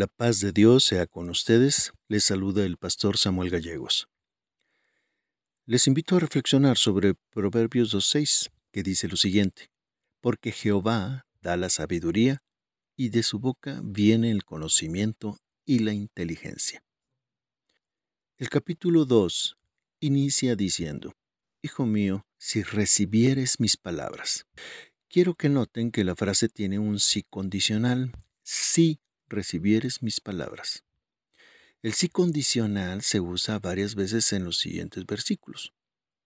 La 0.00 0.06
paz 0.06 0.40
de 0.40 0.52
Dios 0.52 0.84
sea 0.84 1.06
con 1.06 1.28
ustedes. 1.28 1.92
Les 2.08 2.24
saluda 2.24 2.64
el 2.64 2.78
pastor 2.78 3.18
Samuel 3.18 3.50
Gallegos. 3.50 4.08
Les 5.66 5.86
invito 5.86 6.16
a 6.16 6.20
reflexionar 6.20 6.78
sobre 6.78 7.12
Proverbios 7.28 7.94
2.6, 7.94 8.50
que 8.72 8.82
dice 8.82 9.08
lo 9.08 9.16
siguiente, 9.16 9.70
porque 10.22 10.52
Jehová 10.52 11.26
da 11.42 11.58
la 11.58 11.68
sabiduría, 11.68 12.42
y 12.96 13.10
de 13.10 13.22
su 13.22 13.40
boca 13.40 13.82
viene 13.84 14.30
el 14.30 14.42
conocimiento 14.42 15.36
y 15.66 15.80
la 15.80 15.92
inteligencia. 15.92 16.82
El 18.38 18.48
capítulo 18.48 19.04
2 19.04 19.58
inicia 20.00 20.56
diciendo, 20.56 21.12
Hijo 21.60 21.84
mío, 21.84 22.24
si 22.38 22.62
recibieres 22.62 23.60
mis 23.60 23.76
palabras. 23.76 24.46
Quiero 25.10 25.34
que 25.34 25.50
noten 25.50 25.90
que 25.90 26.04
la 26.04 26.16
frase 26.16 26.48
tiene 26.48 26.78
un 26.78 27.00
sí 27.00 27.22
condicional, 27.28 28.12
si 28.42 28.98
recibieres 29.30 30.02
mis 30.02 30.20
palabras. 30.20 30.84
El 31.82 31.94
sí 31.94 32.10
condicional 32.10 33.00
se 33.00 33.20
usa 33.20 33.58
varias 33.58 33.94
veces 33.94 34.32
en 34.34 34.44
los 34.44 34.58
siguientes 34.58 35.06
versículos. 35.06 35.72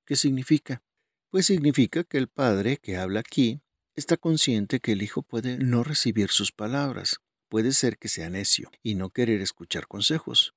¿Qué 0.05 0.17
significa? 0.17 0.83
Pues 1.31 1.47
significa 1.47 2.03
que 2.03 2.19
el 2.19 2.29
Padre 2.29 2.79
que 2.79 2.97
habla 2.97 3.21
aquí 3.21 3.61
está 3.95 4.17
consciente 4.17 4.81
que 4.81 4.93
el 4.93 5.03
Hijo 5.03 5.23
puede 5.23 5.59
no 5.59 5.85
recibir 5.85 6.31
sus 6.31 6.51
palabras, 6.51 7.21
puede 7.49 7.73
ser 7.73 7.99
que 7.99 8.09
sea 8.09 8.31
necio 8.31 8.71
y 8.83 8.97
no 8.97 9.11
querer 9.11 9.41
escuchar 9.41 9.87
consejos. 9.87 10.55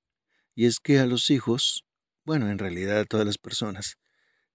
Y 0.55 0.65
es 0.65 0.79
que 0.79 0.97
a 0.97 1.05
los 1.05 1.29
hijos, 1.29 1.85
bueno, 2.25 2.49
en 2.49 2.57
realidad 2.57 2.99
a 2.99 3.05
todas 3.05 3.25
las 3.25 3.37
personas, 3.37 3.99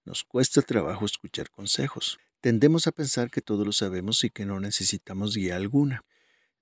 nos 0.03 0.25
cuesta 0.25 0.61
trabajo 0.61 1.05
escuchar 1.05 1.49
consejos. 1.49 2.19
Tendemos 2.41 2.87
a 2.87 2.91
pensar 2.91 3.31
que 3.31 3.41
todo 3.41 3.63
lo 3.63 3.71
sabemos 3.71 4.25
y 4.25 4.29
que 4.29 4.45
no 4.45 4.59
necesitamos 4.59 5.35
guía 5.35 5.55
alguna. 5.55 6.03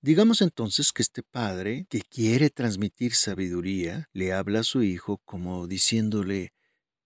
Digamos 0.04 0.42
entonces 0.42 0.92
que 0.92 1.00
este 1.00 1.22
padre, 1.22 1.86
que 1.88 2.00
quiere 2.00 2.50
transmitir 2.50 3.14
sabiduría, 3.14 4.08
le 4.12 4.32
habla 4.32 4.60
a 4.60 4.64
su 4.64 4.82
hijo 4.82 5.18
como 5.18 5.68
diciéndole, 5.68 6.52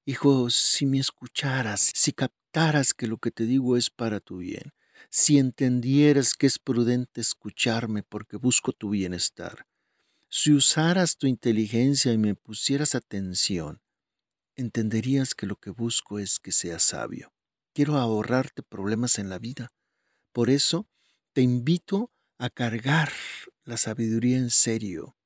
Hijo, 0.06 0.48
si 0.48 0.86
me 0.86 0.98
escucharas, 0.98 1.90
si 1.94 2.12
captaras 2.12 2.94
que 2.94 3.06
lo 3.06 3.18
que 3.18 3.30
te 3.30 3.44
digo 3.44 3.76
es 3.76 3.90
para 3.90 4.18
tu 4.20 4.38
bien, 4.38 4.72
si 5.10 5.36
entendieras 5.36 6.32
que 6.32 6.46
es 6.46 6.58
prudente 6.58 7.20
escucharme 7.20 8.02
porque 8.02 8.38
busco 8.38 8.72
tu 8.72 8.90
bienestar, 8.90 9.66
si 10.30 10.52
usaras 10.52 11.18
tu 11.18 11.26
inteligencia 11.26 12.14
y 12.14 12.18
me 12.18 12.34
pusieras 12.34 12.94
atención, 12.94 13.82
entenderías 14.54 15.34
que 15.34 15.44
lo 15.44 15.56
que 15.56 15.68
busco 15.68 16.18
es 16.18 16.38
que 16.38 16.50
seas 16.50 16.82
sabio. 16.82 17.30
Quiero 17.74 17.96
ahorrarte 17.98 18.62
problemas 18.62 19.18
en 19.18 19.28
la 19.28 19.38
vida. 19.38 19.68
Por 20.32 20.48
eso 20.48 20.88
te 21.34 21.42
invito 21.42 22.10
a 22.38 22.50
cargar 22.50 23.12
la 23.64 23.76
sabiduría 23.76 24.36
en 24.36 24.50
serio. 24.50 25.16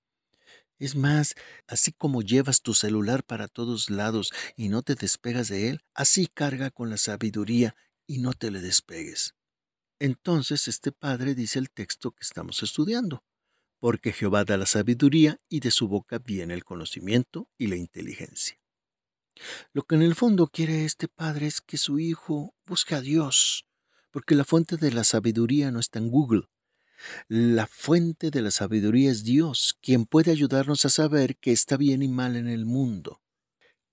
Es 0.79 0.97
más, 0.97 1.35
así 1.67 1.93
como 1.93 2.23
llevas 2.23 2.63
tu 2.63 2.73
celular 2.73 3.23
para 3.23 3.49
todos 3.49 3.91
lados 3.91 4.33
y 4.57 4.69
no 4.69 4.83
te 4.83 4.95
despegas 4.95 5.49
de 5.49 5.69
él, 5.69 5.81
así 5.95 6.27
carga 6.27 6.71
con 6.71 6.89
la 6.89 6.97
sabiduría 6.97 7.77
y 8.07 8.19
no 8.19 8.33
te 8.33 8.51
le 8.51 8.61
despegues. 8.61 9.35
Entonces 9.99 10.69
este 10.69 10.93
padre 10.93 11.35
dice 11.35 11.59
el 11.59 11.71
texto 11.71 12.13
que 12.13 12.23
estamos 12.23 12.63
estudiando, 12.63 13.23
porque 13.79 14.13
Jehová 14.13 14.45
da 14.45 14.57
la 14.57 14.65
sabiduría 14.65 15.39
y 15.49 15.61
de 15.61 15.71
su 15.71 15.89
boca 15.89 16.19
viene 16.19 16.55
el 16.55 16.65
conocimiento 16.65 17.51
y 17.59 17.67
la 17.67 17.77
inteligencia. 17.77 18.59
Lo 19.73 19.83
que 19.83 19.97
en 19.97 20.03
el 20.03 20.15
fondo 20.15 20.49
quiere 20.49 20.87
este 20.87 21.09
padre 21.09 21.47
es 21.47 21.61
que 21.61 21.77
su 21.77 21.99
hijo 21.99 22.55
busque 22.65 22.95
a 22.95 23.01
Dios, 23.03 23.67
porque 24.11 24.35
la 24.35 24.45
fuente 24.45 24.79
de 24.79 24.93
la 24.93 25.05
sabiduría 25.05 25.71
no 25.71 25.81
está 25.81 25.99
en 25.99 26.11
Google, 26.11 26.49
la 27.29 27.67
fuente 27.67 28.31
de 28.31 28.43
la 28.43 28.51
sabiduría 28.51 29.11
es 29.11 29.25
Dios, 29.25 29.77
quien 29.81 30.07
puede 30.07 30.31
ayudarnos 30.31 30.85
a 30.85 30.91
saber 30.91 31.37
qué 31.37 31.53
está 31.53 31.77
bien 31.77 32.03
y 32.03 32.09
mal 32.09 32.37
en 32.37 32.49
el 32.49 32.67
mundo. 32.67 33.21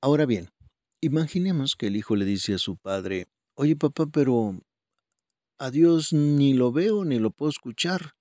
Ahora 0.02 0.26
bien, 0.26 0.50
imaginemos 1.02 1.76
que 1.76 1.88
el 1.88 1.96
hijo 1.96 2.16
le 2.16 2.26
dice 2.26 2.54
a 2.54 2.58
su 2.58 2.78
padre, 2.78 3.28
oye 3.56 3.76
papá, 3.76 4.06
pero 4.08 4.60
a 5.60 5.72
Dios 5.72 6.14
ni 6.14 6.54
lo 6.54 6.72
veo 6.72 7.04
ni 7.04 7.20
lo 7.20 7.32
puedo 7.32 7.50
escuchar. 7.50 8.14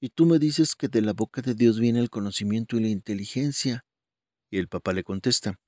Y 0.00 0.10
tú 0.10 0.26
me 0.26 0.38
dices 0.38 0.74
que 0.74 0.88
de 0.88 1.00
la 1.00 1.12
boca 1.12 1.42
de 1.42 1.54
Dios 1.54 1.78
viene 1.78 2.00
el 2.00 2.10
conocimiento 2.10 2.76
y 2.76 2.80
la 2.80 2.88
inteligencia. 2.88 3.84
Y 4.50 4.58
el 4.58 4.68
papá 4.68 4.92
le 4.92 5.04
contesta, 5.04 5.58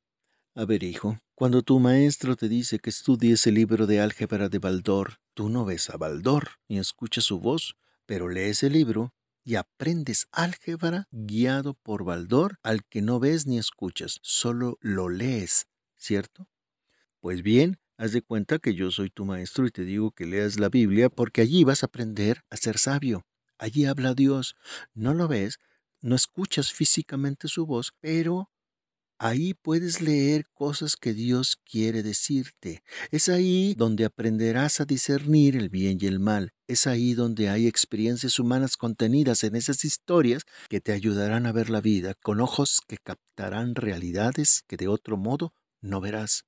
a 0.56 0.64
ver 0.64 0.82
hijo, 0.82 1.18
cuando 1.34 1.62
tu 1.62 1.80
maestro 1.80 2.36
te 2.36 2.48
dice 2.48 2.78
que 2.78 2.90
estudies 2.90 3.46
el 3.46 3.54
libro 3.54 3.86
de 3.86 4.00
álgebra 4.00 4.48
de 4.48 4.58
Baldor, 4.58 5.18
tú 5.34 5.48
no 5.48 5.64
ves 5.64 5.90
a 5.90 5.96
Baldor 5.96 6.50
ni 6.68 6.78
escuchas 6.78 7.24
su 7.24 7.40
voz, 7.40 7.76
pero 8.06 8.28
lees 8.28 8.62
el 8.62 8.72
libro 8.72 9.14
y 9.44 9.56
aprendes 9.56 10.26
álgebra 10.32 11.06
guiado 11.10 11.74
por 11.74 12.04
Baldor 12.04 12.58
al 12.62 12.84
que 12.84 13.02
no 13.02 13.20
ves 13.20 13.46
ni 13.46 13.58
escuchas, 13.58 14.18
solo 14.22 14.78
lo 14.80 15.08
lees, 15.08 15.66
¿cierto? 15.96 16.48
Pues 17.20 17.42
bien, 17.42 17.78
haz 17.96 18.12
de 18.12 18.22
cuenta 18.22 18.58
que 18.58 18.74
yo 18.74 18.90
soy 18.90 19.10
tu 19.10 19.24
maestro 19.24 19.66
y 19.66 19.70
te 19.70 19.84
digo 19.84 20.10
que 20.10 20.26
leas 20.26 20.58
la 20.58 20.68
Biblia 20.68 21.10
porque 21.10 21.42
allí 21.42 21.64
vas 21.64 21.82
a 21.82 21.86
aprender 21.86 22.42
a 22.50 22.56
ser 22.56 22.78
sabio. 22.78 23.26
Allí 23.58 23.84
habla 23.84 24.14
Dios. 24.14 24.56
No 24.94 25.14
lo 25.14 25.28
ves, 25.28 25.58
no 26.00 26.14
escuchas 26.16 26.72
físicamente 26.72 27.48
su 27.48 27.66
voz, 27.66 27.94
pero 28.00 28.50
Ahí 29.26 29.54
puedes 29.54 30.02
leer 30.02 30.44
cosas 30.52 30.96
que 30.96 31.14
Dios 31.14 31.56
quiere 31.56 32.02
decirte. 32.02 32.82
Es 33.10 33.30
ahí 33.30 33.72
donde 33.74 34.04
aprenderás 34.04 34.82
a 34.82 34.84
discernir 34.84 35.56
el 35.56 35.70
bien 35.70 35.96
y 35.98 36.08
el 36.08 36.20
mal. 36.20 36.52
Es 36.68 36.86
ahí 36.86 37.14
donde 37.14 37.48
hay 37.48 37.66
experiencias 37.66 38.38
humanas 38.38 38.76
contenidas 38.76 39.42
en 39.42 39.56
esas 39.56 39.82
historias 39.86 40.42
que 40.68 40.82
te 40.82 40.92
ayudarán 40.92 41.46
a 41.46 41.52
ver 41.52 41.70
la 41.70 41.80
vida 41.80 42.12
con 42.22 42.38
ojos 42.38 42.82
que 42.86 42.98
captarán 42.98 43.76
realidades 43.76 44.62
que 44.66 44.76
de 44.76 44.88
otro 44.88 45.16
modo 45.16 45.54
no 45.80 46.02
verás. 46.02 46.44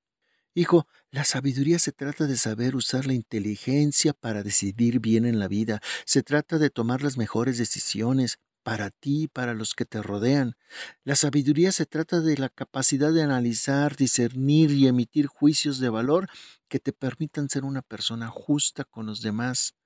Hijo, 0.54 0.86
la 1.10 1.24
sabiduría 1.24 1.78
se 1.78 1.92
trata 1.92 2.26
de 2.26 2.36
saber 2.36 2.76
usar 2.76 3.06
la 3.06 3.14
inteligencia 3.14 4.12
para 4.12 4.42
decidir 4.42 5.00
bien 5.00 5.24
en 5.24 5.38
la 5.38 5.48
vida, 5.48 5.80
se 6.04 6.22
trata 6.22 6.58
de 6.58 6.68
tomar 6.68 7.02
las 7.02 7.16
mejores 7.16 7.56
decisiones, 7.56 8.38
para 8.66 8.90
ti 8.90 9.22
y 9.22 9.28
para 9.28 9.54
los 9.54 9.76
que 9.76 9.84
te 9.84 10.02
rodean. 10.02 10.56
La 11.04 11.14
sabiduría 11.14 11.70
se 11.70 11.86
trata 11.86 12.20
de 12.20 12.36
la 12.36 12.48
capacidad 12.48 13.12
de 13.12 13.22
analizar, 13.22 13.94
discernir 13.94 14.72
y 14.72 14.88
emitir 14.88 15.28
juicios 15.28 15.78
de 15.78 15.88
valor 15.88 16.28
que 16.66 16.80
te 16.80 16.92
permitan 16.92 17.48
ser 17.48 17.62
una 17.62 17.82
persona 17.82 18.26
justa 18.26 18.82
con 18.82 19.06
los 19.06 19.22
demás, 19.22 19.76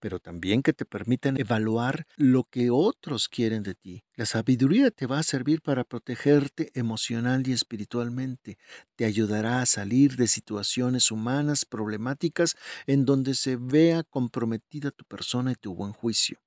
pero 0.00 0.18
también 0.18 0.64
que 0.64 0.72
te 0.72 0.84
permitan 0.84 1.38
evaluar 1.38 2.08
lo 2.16 2.42
que 2.42 2.70
otros 2.70 3.28
quieren 3.28 3.62
de 3.62 3.76
ti. 3.76 4.04
La 4.16 4.26
sabiduría 4.26 4.90
te 4.90 5.06
va 5.06 5.20
a 5.20 5.22
servir 5.22 5.62
para 5.62 5.84
protegerte 5.84 6.72
emocional 6.74 7.46
y 7.46 7.52
espiritualmente, 7.52 8.58
te 8.96 9.04
ayudará 9.04 9.62
a 9.62 9.66
salir 9.66 10.16
de 10.16 10.26
situaciones 10.26 11.12
humanas 11.12 11.64
problemáticas 11.64 12.56
en 12.88 13.04
donde 13.04 13.34
se 13.34 13.54
vea 13.54 14.02
comprometida 14.02 14.90
tu 14.90 15.04
persona 15.04 15.52
y 15.52 15.54
tu 15.54 15.72
buen 15.76 15.92
juicio. 15.92 16.43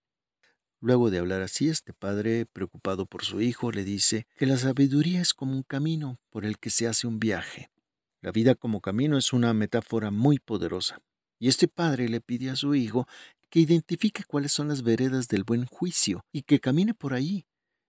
Luego 0.80 1.10
de 1.10 1.18
hablar 1.18 1.42
así, 1.42 1.70
este 1.70 1.92
padre, 1.94 2.46
preocupado 2.46 3.08
por 3.08 3.26
su 3.26 3.42
hijo, 3.42 3.72
le 3.72 3.84
dice 3.84 4.28
que 4.38 4.46
la 4.46 4.58
sabiduría 4.58 5.22
es 5.22 5.34
como 5.34 5.54
un 5.54 5.64
camino 5.64 6.20
por 6.30 6.46
el 6.46 6.60
que 6.60 6.70
se 6.70 6.88
hace 6.88 7.08
un 7.08 7.20
viaje. 7.20 7.72
La 8.22 8.32
vida 8.32 8.54
como 8.54 8.82
camino 8.82 9.18
es 9.18 9.34
una 9.34 9.54
metáfora 9.54 10.12
muy 10.12 10.38
poderosa. 10.38 11.00
Y 11.40 11.48
este 11.48 11.68
padre 11.68 12.10
le 12.10 12.22
pide 12.22 12.50
a 12.52 12.56
su 12.56 12.76
hijo 12.76 13.08
que 13.50 13.60
identifique 13.60 14.24
cuáles 14.24 14.52
son 14.52 14.68
las 14.68 14.84
veredas 14.84 15.28
del 15.28 15.44
buen 15.44 15.66
juicio 15.66 16.26
y 16.32 16.44
que 16.44 16.60
camine 16.60 16.94
por 16.94 17.14
ahí. 17.14 17.46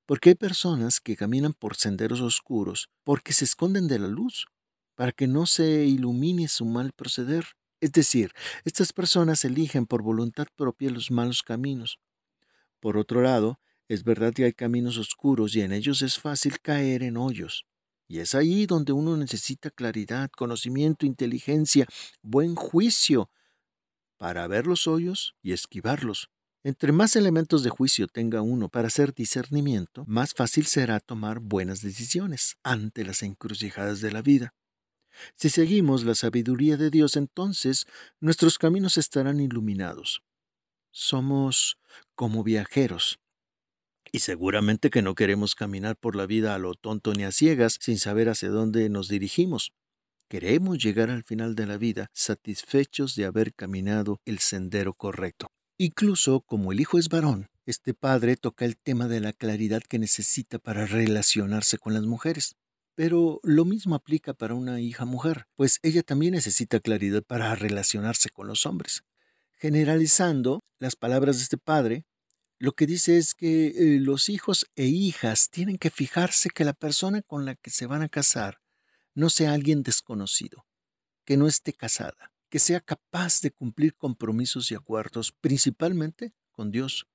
Porque 0.06 0.30
hay 0.30 0.34
personas 0.34 1.00
que 1.00 1.16
caminan 1.16 1.52
por 1.52 1.76
senderos 1.76 2.20
oscuros 2.20 2.88
porque 3.04 3.34
se 3.34 3.44
esconden 3.44 3.88
de 3.88 3.98
la 3.98 4.08
luz, 4.08 4.46
para 4.94 5.12
que 5.12 5.26
no 5.26 5.44
se 5.44 5.84
ilumine 5.84 6.48
su 6.48 6.64
mal 6.64 6.92
proceder. 6.92 7.46
Es 7.80 7.92
decir, 7.92 8.32
estas 8.64 8.92
personas 8.92 9.44
eligen 9.44 9.86
por 9.86 10.02
voluntad 10.02 10.46
propia 10.56 10.90
los 10.90 11.10
malos 11.10 11.42
caminos, 11.42 11.98
por 12.80 12.96
otro 12.96 13.22
lado, 13.22 13.58
es 13.88 14.04
verdad 14.04 14.34
que 14.34 14.44
hay 14.44 14.52
caminos 14.52 14.98
oscuros 14.98 15.56
y 15.56 15.62
en 15.62 15.72
ellos 15.72 16.02
es 16.02 16.18
fácil 16.18 16.60
caer 16.60 17.02
en 17.02 17.16
hoyos. 17.16 17.64
Y 18.06 18.20
es 18.20 18.34
ahí 18.34 18.66
donde 18.66 18.92
uno 18.92 19.16
necesita 19.16 19.70
claridad, 19.70 20.30
conocimiento, 20.30 21.06
inteligencia, 21.06 21.86
buen 22.22 22.54
juicio 22.54 23.30
para 24.18 24.46
ver 24.46 24.66
los 24.66 24.86
hoyos 24.86 25.34
y 25.42 25.52
esquivarlos. 25.52 26.30
Entre 26.64 26.92
más 26.92 27.16
elementos 27.16 27.62
de 27.62 27.70
juicio 27.70 28.08
tenga 28.08 28.42
uno 28.42 28.68
para 28.68 28.88
hacer 28.88 29.14
discernimiento, 29.14 30.04
más 30.06 30.34
fácil 30.34 30.66
será 30.66 31.00
tomar 31.00 31.38
buenas 31.40 31.82
decisiones 31.82 32.56
ante 32.62 33.04
las 33.04 33.22
encrucijadas 33.22 34.00
de 34.00 34.10
la 34.10 34.22
vida. 34.22 34.54
Si 35.36 35.50
seguimos 35.50 36.04
la 36.04 36.14
sabiduría 36.14 36.76
de 36.76 36.90
Dios, 36.90 37.16
entonces 37.16 37.86
nuestros 38.20 38.58
caminos 38.58 38.98
estarán 38.98 39.40
iluminados 39.40 40.22
somos 40.98 41.78
como 42.16 42.42
viajeros. 42.42 43.20
Y 44.10 44.20
seguramente 44.20 44.90
que 44.90 45.02
no 45.02 45.14
queremos 45.14 45.54
caminar 45.54 45.96
por 45.96 46.16
la 46.16 46.26
vida 46.26 46.54
a 46.54 46.58
lo 46.58 46.74
tonto 46.74 47.12
ni 47.12 47.24
a 47.24 47.30
ciegas 47.30 47.78
sin 47.80 47.98
saber 47.98 48.28
hacia 48.28 48.48
dónde 48.48 48.88
nos 48.88 49.08
dirigimos. 49.08 49.72
Queremos 50.28 50.78
llegar 50.78 51.10
al 51.10 51.22
final 51.22 51.54
de 51.54 51.66
la 51.66 51.78
vida 51.78 52.10
satisfechos 52.12 53.14
de 53.14 53.26
haber 53.26 53.54
caminado 53.54 54.20
el 54.24 54.40
sendero 54.40 54.92
correcto. 54.92 55.46
Incluso 55.78 56.40
como 56.40 56.72
el 56.72 56.80
hijo 56.80 56.98
es 56.98 57.08
varón, 57.08 57.48
Este 57.64 57.92
padre 57.92 58.36
toca 58.36 58.64
el 58.64 58.78
tema 58.78 59.08
de 59.08 59.20
la 59.20 59.34
claridad 59.34 59.82
que 59.82 59.98
necesita 59.98 60.58
para 60.58 60.86
relacionarse 60.86 61.76
con 61.76 61.92
las 61.92 62.04
mujeres. 62.04 62.56
Pero 62.96 63.40
lo 63.42 63.66
mismo 63.66 63.94
aplica 63.94 64.32
para 64.32 64.54
una 64.54 64.80
hija 64.80 65.04
mujer, 65.04 65.44
pues 65.54 65.78
ella 65.82 66.02
también 66.02 66.32
necesita 66.32 66.80
claridad 66.80 67.22
para 67.22 67.54
relacionarse 67.54 68.30
con 68.30 68.46
los 68.48 68.64
hombres. 68.64 69.02
Generalizando 69.60 70.60
las 70.78 70.94
palabras 70.94 71.38
de 71.38 71.42
este 71.42 71.58
padre, 71.58 72.04
lo 72.60 72.72
que 72.72 72.86
dice 72.86 73.18
es 73.18 73.34
que 73.34 73.68
eh, 73.68 73.98
los 74.00 74.28
hijos 74.28 74.66
e 74.76 74.86
hijas 74.86 75.50
tienen 75.50 75.78
que 75.78 75.90
fijarse 75.90 76.50
que 76.50 76.64
la 76.64 76.72
persona 76.72 77.22
con 77.22 77.44
la 77.44 77.56
que 77.56 77.70
se 77.70 77.86
van 77.86 78.02
a 78.02 78.08
casar 78.08 78.58
no 79.14 79.30
sea 79.30 79.52
alguien 79.52 79.82
desconocido, 79.82 80.64
que 81.24 81.36
no 81.36 81.48
esté 81.48 81.72
casada, 81.72 82.32
que 82.48 82.60
sea 82.60 82.80
capaz 82.80 83.40
de 83.40 83.50
cumplir 83.50 83.96
compromisos 83.96 84.70
y 84.70 84.76
acuerdos, 84.76 85.32
principalmente 85.40 86.32
con 86.52 86.70
Dios. 86.70 87.06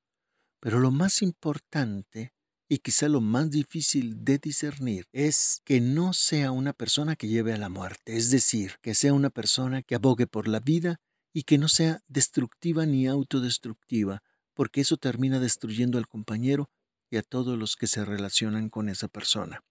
Pero 0.60 0.80
lo 0.80 0.92
más 0.92 1.22
importante 1.22 2.34
y 2.68 2.80
quizá 2.80 3.08
lo 3.08 3.22
más 3.22 3.52
difícil 3.52 4.24
de 4.26 4.38
discernir 4.38 5.08
es 5.14 5.62
que 5.64 5.80
no 5.80 6.12
sea 6.12 6.52
una 6.52 6.74
persona 6.74 7.16
que 7.16 7.28
lleve 7.28 7.54
a 7.54 7.58
la 7.58 7.70
muerte, 7.70 8.18
es 8.18 8.32
decir, 8.32 8.80
que 8.82 8.96
sea 8.96 9.14
una 9.14 9.30
persona 9.30 9.82
que 9.82 9.96
abogue 9.96 10.28
por 10.28 10.50
la 10.50 10.60
vida 10.60 11.00
y 11.34 11.44
que 11.44 11.58
no 11.58 11.68
sea 11.68 12.02
destructiva 12.08 12.86
ni 12.86 13.08
autodestructiva, 13.08 14.24
porque 14.54 14.82
eso 14.82 14.98
termina 14.98 15.40
destruyendo 15.40 15.98
al 15.98 16.08
compañero 16.08 16.70
y 17.10 17.18
a 17.18 17.24
todos 17.24 17.58
los 17.58 17.76
que 17.76 17.88
se 17.88 18.06
relacionan 18.06 18.70
con 18.70 18.88
esa 18.88 19.08
persona. 19.08 19.64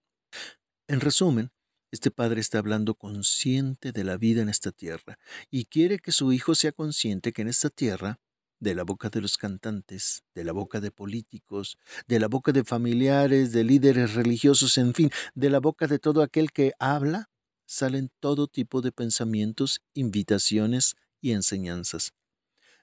En 0.88 1.00
resumen, 1.00 1.52
este 1.92 2.10
padre 2.10 2.40
está 2.40 2.58
hablando 2.58 2.94
consciente 2.94 3.92
de 3.92 4.02
la 4.02 4.16
vida 4.16 4.42
en 4.42 4.48
esta 4.48 4.72
tierra 4.72 5.18
y 5.50 5.66
quiere 5.66 5.98
que 5.98 6.10
su 6.10 6.32
hijo 6.32 6.54
sea 6.54 6.72
consciente 6.72 7.32
que 7.32 7.42
en 7.42 7.48
esta 7.48 7.70
tierra, 7.70 8.18
de 8.58 8.76
la 8.76 8.84
boca 8.84 9.10
de 9.10 9.20
los 9.20 9.38
cantantes, 9.38 10.22
de 10.36 10.44
la 10.44 10.52
boca 10.52 10.80
de 10.80 10.92
políticos, 10.92 11.78
de 12.06 12.20
la 12.20 12.28
boca 12.28 12.52
de 12.52 12.62
familiares, 12.62 13.50
de 13.52 13.64
líderes 13.64 14.14
religiosos, 14.14 14.78
en 14.78 14.94
fin, 14.94 15.10
de 15.34 15.50
la 15.50 15.58
boca 15.58 15.88
de 15.88 15.98
todo 15.98 16.22
aquel 16.22 16.52
que 16.52 16.72
habla, 16.78 17.28
salen 17.66 18.10
todo 18.20 18.46
tipo 18.46 18.80
de 18.80 18.92
pensamientos, 18.92 19.82
invitaciones 19.94 20.94
y 21.22 21.32
enseñanzas 21.32 22.12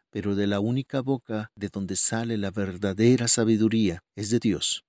pero 0.09 0.35
de 0.35 0.47
la 0.47 0.59
única 0.59 1.01
boca 1.01 1.51
de 1.55 1.69
donde 1.69 1.95
sale 1.95 2.37
la 2.37 2.51
verdadera 2.51 3.27
sabiduría 3.27 4.03
es 4.15 4.29
de 4.29 4.39
Dios. 4.39 4.83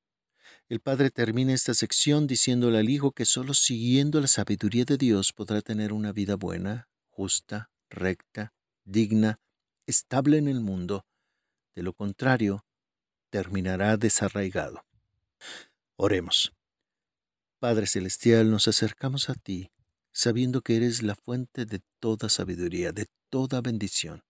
El 0.69 0.81
Padre 0.81 1.11
termina 1.11 1.53
esta 1.53 1.75
sección 1.75 2.27
diciéndole 2.27 2.79
al 2.79 2.89
Hijo 2.89 3.13
que 3.13 3.25
solo 3.25 3.55
siguiendo 3.55 4.21
la 4.21 4.29
sabiduría 4.29 4.85
de 4.85 4.97
Dios 4.97 5.33
podrá 5.33 5.61
tener 5.61 5.93
una 5.93 6.13
vida 6.13 6.37
buena, 6.37 6.89
justa, 7.09 7.71
recta, 7.89 8.53
digna, 8.85 9.41
estable 9.87 10.39
en 10.39 10.49
el 10.49 10.61
mundo. 10.61 11.05
De 11.75 11.83
lo 11.83 11.93
contrario, 11.93 12.65
terminará 13.31 13.97
desarraigado. 13.97 14.85
Oremos. 15.97 16.53
Padre 17.59 17.87
Celestial, 17.87 18.51
nos 18.51 18.69
acercamos 18.69 19.29
a 19.29 19.35
ti, 19.35 19.71
sabiendo 20.13 20.63
que 20.63 20.77
eres 20.77 21.03
la 21.03 21.15
fuente 21.15 21.67
de 21.67 21.83
toda 21.99 22.29
sabiduría, 22.29 22.93
de 22.93 23.07
toda 23.31 23.61
bendición. 23.61 24.23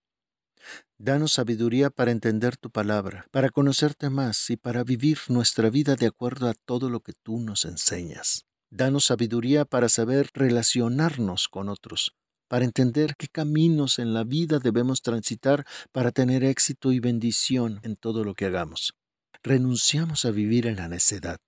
Danos 0.98 1.32
sabiduría 1.32 1.90
para 1.90 2.10
entender 2.10 2.56
tu 2.56 2.70
palabra, 2.70 3.26
para 3.30 3.48
conocerte 3.48 4.10
más 4.10 4.50
y 4.50 4.56
para 4.56 4.84
vivir 4.84 5.18
nuestra 5.28 5.70
vida 5.70 5.96
de 5.96 6.06
acuerdo 6.06 6.48
a 6.48 6.54
todo 6.54 6.90
lo 6.90 7.00
que 7.00 7.14
tú 7.14 7.40
nos 7.40 7.64
enseñas. 7.64 8.44
Danos 8.70 9.06
sabiduría 9.06 9.64
para 9.64 9.88
saber 9.88 10.30
relacionarnos 10.34 11.48
con 11.48 11.68
otros, 11.68 12.12
para 12.48 12.64
entender 12.64 13.14
qué 13.16 13.28
caminos 13.28 13.98
en 13.98 14.12
la 14.12 14.24
vida 14.24 14.58
debemos 14.58 15.02
transitar 15.02 15.64
para 15.92 16.12
tener 16.12 16.44
éxito 16.44 16.92
y 16.92 17.00
bendición 17.00 17.80
en 17.82 17.96
todo 17.96 18.22
lo 18.22 18.34
que 18.34 18.46
hagamos. 18.46 18.94
Renunciamos 19.42 20.24
a 20.24 20.30
vivir 20.30 20.66
en 20.66 20.76
la 20.76 20.88
necedad, 20.88 21.38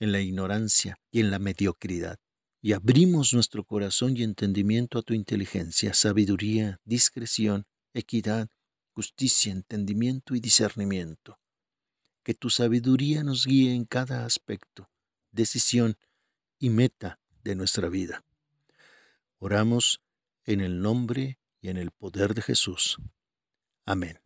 en 0.00 0.12
la 0.12 0.20
ignorancia 0.20 0.96
y 1.10 1.20
en 1.20 1.30
la 1.30 1.38
mediocridad, 1.38 2.16
y 2.64 2.72
abrimos 2.72 3.34
nuestro 3.34 3.62
corazón 3.62 4.16
y 4.16 4.22
entendimiento 4.22 4.98
a 4.98 5.02
tu 5.02 5.12
inteligencia, 5.12 5.92
sabiduría, 5.92 6.80
discreción, 6.86 7.66
equidad, 7.92 8.48
justicia, 8.94 9.52
entendimiento 9.52 10.34
y 10.34 10.40
discernimiento. 10.40 11.38
Que 12.22 12.32
tu 12.32 12.48
sabiduría 12.48 13.22
nos 13.22 13.44
guíe 13.44 13.74
en 13.74 13.84
cada 13.84 14.24
aspecto, 14.24 14.88
decisión 15.30 15.98
y 16.58 16.70
meta 16.70 17.20
de 17.42 17.54
nuestra 17.54 17.90
vida. 17.90 18.24
Oramos 19.38 20.00
en 20.46 20.62
el 20.62 20.80
nombre 20.80 21.38
y 21.60 21.68
en 21.68 21.76
el 21.76 21.90
poder 21.90 22.32
de 22.32 22.40
Jesús. 22.40 22.96
Amén. 23.84 24.18